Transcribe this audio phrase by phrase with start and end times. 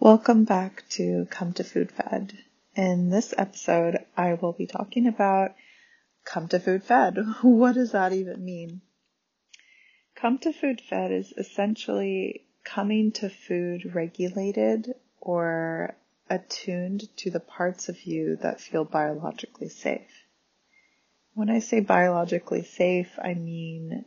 [0.00, 2.38] Welcome back to Come to Food Fed.
[2.76, 5.56] In this episode, I will be talking about
[6.24, 7.18] Come to Food Fed.
[7.42, 8.80] What does that even mean?
[10.14, 15.96] Come to Food Fed is essentially coming to food regulated or
[16.30, 20.26] attuned to the parts of you that feel biologically safe.
[21.34, 24.04] When I say biologically safe, I mean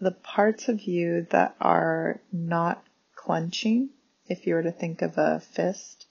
[0.00, 2.82] the parts of you that are not
[3.14, 3.90] clenching.
[4.28, 6.06] If you were to think of a fist,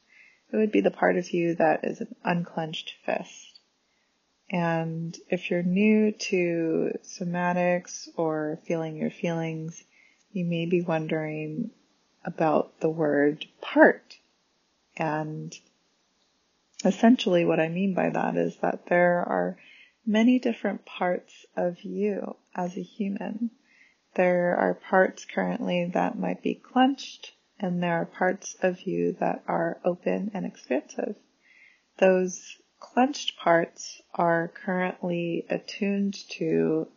[0.51, 3.59] it would be the part of you that is an unclenched fist.
[4.49, 9.83] And if you're new to somatics or feeling your feelings,
[10.31, 11.71] you may be wondering
[12.23, 14.17] about the word part.
[14.95, 15.53] And
[16.85, 19.57] essentially what I mean by that is that there are
[20.05, 23.51] many different parts of you as a human.
[24.15, 29.43] There are parts currently that might be clenched, and there are parts of you that
[29.47, 31.15] are open and expansive.
[31.97, 36.87] Those clenched parts are currently attuned to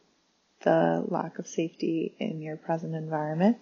[0.62, 3.59] the lack of safety in your present environment,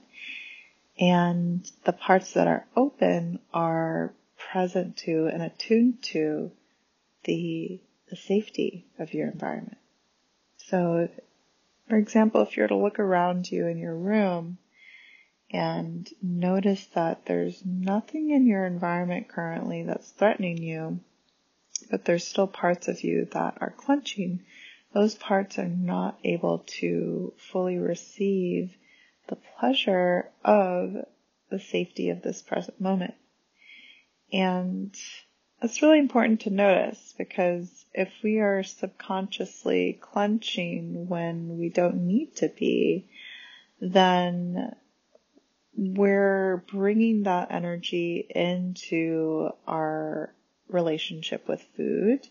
[0.98, 4.12] and the parts that are open are
[4.52, 6.50] present to and attuned to
[7.24, 9.76] the the safety of your environment.
[10.56, 11.08] So,
[11.88, 14.58] for example, if you were to look around you in your room
[15.50, 21.00] and notice that there's nothing in your environment currently that's threatening you,
[21.90, 24.40] but there's still parts of you that are clenching,
[24.92, 28.76] those parts are not able to fully receive
[29.28, 30.94] the pleasure of
[31.50, 33.14] the safety of this present moment.
[34.32, 34.94] And
[35.62, 42.36] it's really important to notice because if we are subconsciously clenching when we don't need
[42.36, 43.06] to be,
[43.80, 44.74] then
[45.78, 50.34] we're bringing that energy into our
[50.68, 52.26] relationship with food.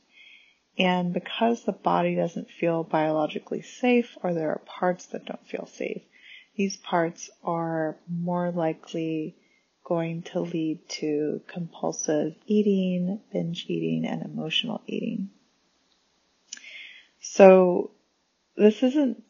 [0.78, 5.66] And because the body doesn't feel biologically safe or there are parts that don't feel
[5.66, 6.04] safe,
[6.58, 9.38] these parts are more likely
[9.86, 15.30] going to lead to compulsive eating, binge eating, and emotional eating.
[17.22, 17.92] So
[18.58, 19.24] this isn't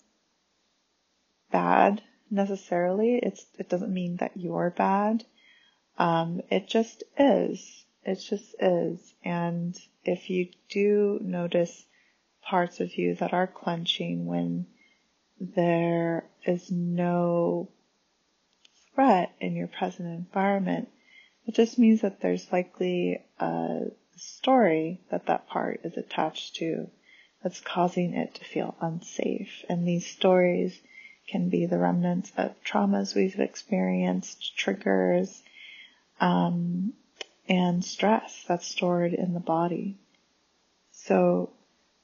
[1.52, 3.18] bad necessarily.
[3.18, 5.26] It's, it doesn't mean that you're bad.
[5.98, 7.86] Um, it just is.
[8.04, 9.14] It just is.
[9.24, 11.86] And if you do notice
[12.42, 14.68] parts of you that are clenching when
[15.40, 17.70] there is no
[18.96, 20.90] threat in your present environment,
[21.46, 26.90] it just means that there's likely a story that that part is attached to
[27.44, 29.64] that's causing it to feel unsafe.
[29.70, 30.80] And these stories
[31.28, 35.44] can be the remnants of traumas we've experienced, triggers,
[36.20, 36.94] um,
[37.50, 39.98] and stress that's stored in the body.
[40.92, 41.52] So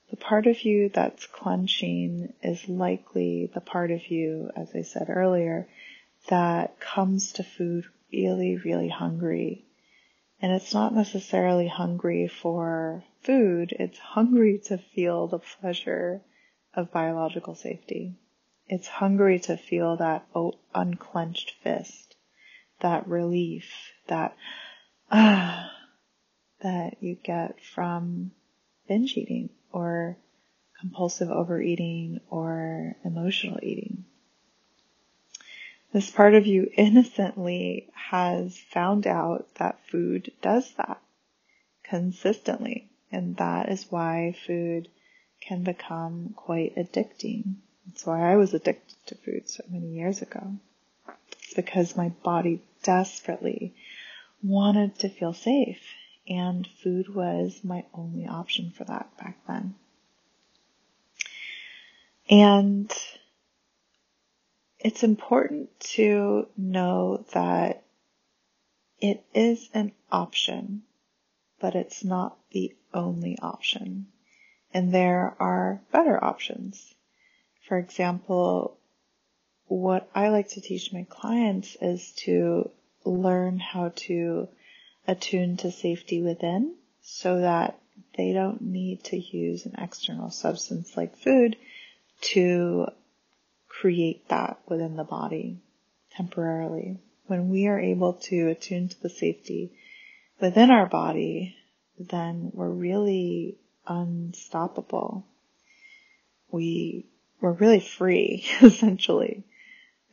[0.09, 5.09] the part of you that's clenching is likely the part of you, as I said
[5.09, 5.67] earlier,
[6.28, 9.66] that comes to food really, really hungry.
[10.41, 16.22] And it's not necessarily hungry for food, it's hungry to feel the pleasure
[16.73, 18.16] of biological safety.
[18.68, 20.25] It's hungry to feel that
[20.74, 22.16] unclenched fist,
[22.79, 24.35] that relief, that
[25.12, 25.72] ah,
[26.62, 28.31] that you get from
[28.88, 30.18] binge eating or
[30.79, 34.06] compulsive overeating or emotional eating.
[35.94, 41.02] This part of you innocently has found out that food does that
[41.84, 42.90] consistently.
[43.12, 44.90] And that is why food
[45.40, 47.57] can become quite addicting.
[47.85, 50.55] That's why I was addicted to food so many years ago.
[51.44, 53.73] It's because my body desperately
[54.41, 55.81] wanted to feel safe
[56.27, 59.75] and food was my only option for that back then.
[62.29, 62.91] And
[64.79, 67.83] it's important to know that
[68.99, 70.84] it is an option,
[71.59, 74.08] but it's not the only option.
[74.73, 76.96] And there are better options.
[77.67, 78.77] For example,
[79.67, 82.69] what I like to teach my clients is to
[83.05, 84.47] learn how to
[85.07, 87.79] attune to safety within so that
[88.17, 91.55] they don't need to use an external substance like food
[92.21, 92.87] to
[93.67, 95.59] create that within the body
[96.15, 96.99] temporarily.
[97.27, 99.71] When we are able to attune to the safety
[100.39, 101.55] within our body,
[101.97, 103.57] then we're really
[103.87, 105.25] unstoppable.
[106.51, 107.07] We,
[107.43, 109.43] we're really free, essentially,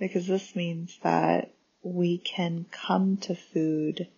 [0.00, 4.08] because this means that we can come to food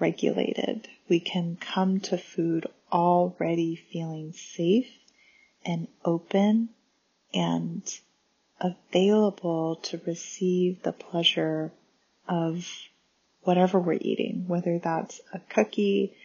[0.00, 0.88] regulated.
[1.08, 4.90] We can come to food already feeling safe
[5.64, 6.70] and open
[7.32, 7.82] and
[8.60, 11.70] available to receive the pleasure
[12.28, 12.66] of
[13.42, 16.16] whatever we're eating, whether that's a cookie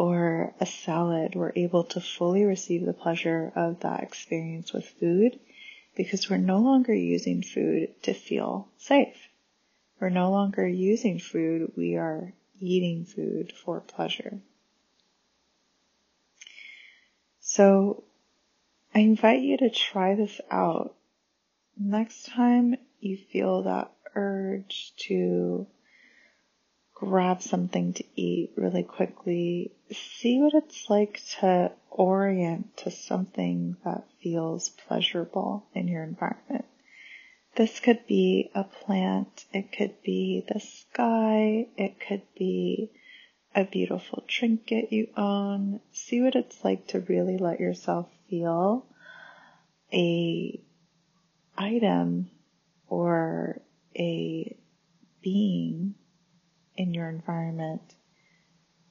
[0.00, 5.38] or a salad, we're able to fully receive the pleasure of that experience with food
[5.94, 9.28] because we're no longer using food to feel safe.
[10.00, 14.40] We're no longer using food, we are eating food for pleasure.
[17.40, 18.02] So
[18.94, 20.94] I invite you to try this out.
[21.78, 25.66] Next time you feel that urge to
[27.00, 34.04] grab something to eat really quickly, see what it's like to orient to something that
[34.22, 36.66] feels pleasurable in your environment.
[37.56, 42.90] This could be a plant, it could be the sky, it could be
[43.54, 45.80] a beautiful trinket you own.
[45.92, 48.84] See what it's like to really let yourself feel
[49.90, 50.60] a
[51.56, 52.30] item
[52.88, 53.62] or
[53.96, 54.54] a
[55.22, 55.94] being
[56.80, 57.94] in your environment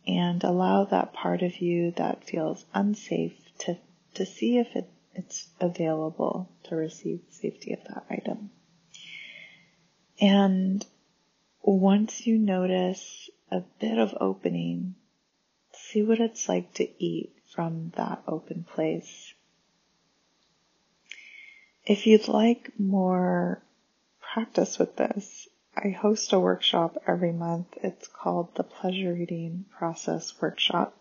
[0.06, 3.76] and allow that part of you that feels unsafe to,
[4.14, 8.52] to see if it, it's available to receive safety of that item.
[10.22, 10.86] And
[11.64, 14.94] once you notice a bit of opening,
[15.74, 19.34] see what it's like to eat from that open place.
[21.88, 23.64] If you'd like more
[24.22, 25.49] practice with this,
[25.82, 27.78] I host a workshop every month.
[27.82, 30.94] It's called the Pleasure Eating Process Workshop.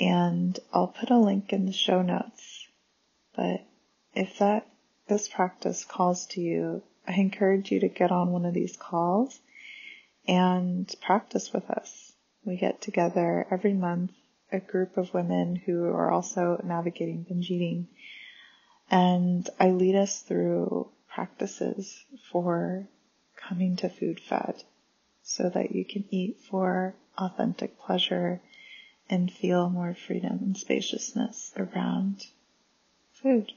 [0.00, 2.66] And I'll put a link in the show notes.
[3.36, 3.64] But
[4.16, 4.66] if that,
[5.06, 9.38] this practice calls to you, I encourage you to get on one of these calls
[10.26, 12.12] and practice with us.
[12.44, 14.10] We get together every month,
[14.50, 17.86] a group of women who are also navigating binge eating.
[18.90, 22.88] And I lead us through practices for
[23.48, 24.62] coming to food fed
[25.22, 28.40] so that you can eat for authentic pleasure
[29.10, 32.26] and feel more freedom and spaciousness around
[33.12, 33.52] food.